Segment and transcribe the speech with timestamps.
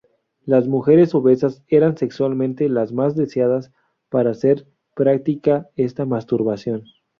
[0.45, 3.71] Las mujeres obesas eran sexualmente las más deseadas
[4.09, 6.85] para hacer práctica esta masturbación.